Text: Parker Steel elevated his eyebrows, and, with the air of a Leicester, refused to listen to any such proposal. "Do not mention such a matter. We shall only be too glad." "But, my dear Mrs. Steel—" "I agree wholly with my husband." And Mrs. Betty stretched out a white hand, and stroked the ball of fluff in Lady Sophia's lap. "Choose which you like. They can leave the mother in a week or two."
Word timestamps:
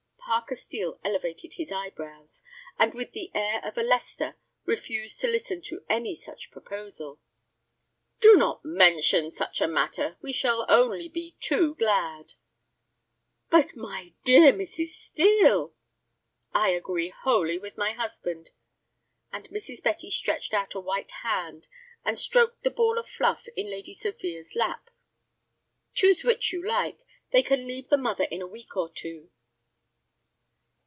Parker 0.33 0.55
Steel 0.55 0.97
elevated 1.03 1.55
his 1.55 1.73
eyebrows, 1.73 2.41
and, 2.79 2.93
with 2.93 3.11
the 3.11 3.31
air 3.35 3.59
of 3.65 3.77
a 3.77 3.83
Leicester, 3.83 4.37
refused 4.63 5.19
to 5.19 5.27
listen 5.27 5.61
to 5.63 5.83
any 5.89 6.15
such 6.15 6.51
proposal. 6.51 7.19
"Do 8.21 8.37
not 8.37 8.63
mention 8.63 9.31
such 9.31 9.59
a 9.59 9.67
matter. 9.67 10.15
We 10.21 10.31
shall 10.31 10.65
only 10.69 11.09
be 11.09 11.35
too 11.41 11.75
glad." 11.75 12.35
"But, 13.49 13.75
my 13.75 14.13
dear 14.23 14.53
Mrs. 14.53 14.87
Steel—" 14.95 15.73
"I 16.53 16.69
agree 16.69 17.09
wholly 17.09 17.57
with 17.57 17.75
my 17.75 17.91
husband." 17.91 18.51
And 19.33 19.49
Mrs. 19.49 19.83
Betty 19.83 20.09
stretched 20.09 20.53
out 20.53 20.73
a 20.75 20.79
white 20.79 21.11
hand, 21.23 21.67
and 22.05 22.17
stroked 22.17 22.63
the 22.63 22.71
ball 22.71 22.97
of 22.97 23.09
fluff 23.09 23.49
in 23.57 23.69
Lady 23.69 23.93
Sophia's 23.93 24.55
lap. 24.55 24.91
"Choose 25.93 26.23
which 26.23 26.53
you 26.53 26.65
like. 26.65 26.99
They 27.31 27.43
can 27.43 27.67
leave 27.67 27.89
the 27.89 27.97
mother 27.97 28.23
in 28.23 28.41
a 28.41 28.47
week 28.47 28.77
or 28.77 28.89
two." 28.89 29.29